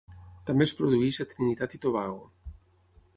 També 0.47 0.65
es 0.69 0.73
produeix 0.79 1.19
a 1.23 1.27
Trinitat 1.35 1.77
i 1.79 1.83
Tobago. 1.85 2.25